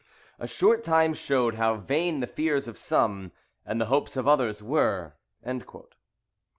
A 0.39 0.47
short 0.47 0.83
time 0.83 1.13
showed 1.13 1.53
how 1.53 1.75
vain 1.75 2.21
the 2.21 2.25
fears 2.25 2.67
of 2.67 2.75
some, 2.79 3.31
and 3.67 3.79
the 3.79 3.85
hopes 3.85 4.17
of 4.17 4.27
others 4.27 4.63
were." 4.63 5.13
[Bolingbroke, 5.43 5.71
vol. 5.93 5.93